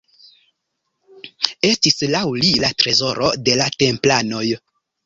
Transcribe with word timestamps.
Estis 1.71 2.01
laŭ 2.17 2.25
li 2.41 2.51
la 2.65 2.73
trezoro 2.81 3.31
de 3.47 3.61
la 3.63 3.71
templanoj. 3.87 4.45